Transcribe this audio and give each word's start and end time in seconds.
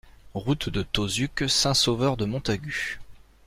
Route 0.33 0.69
de 0.69 0.81
Tauzuc, 0.81 1.45
Saint-Sauveur-de-Montagut 1.47 2.99